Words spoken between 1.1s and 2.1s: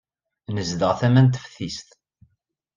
n teftist.